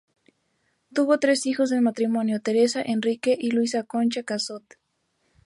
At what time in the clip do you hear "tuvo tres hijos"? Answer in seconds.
0.95-1.69